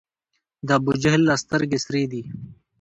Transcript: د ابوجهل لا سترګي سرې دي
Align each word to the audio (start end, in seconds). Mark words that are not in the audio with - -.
د 0.67 0.69
ابوجهل 0.79 1.21
لا 1.29 1.35
سترګي 1.43 1.79
سرې 1.85 2.03
دي 2.11 2.23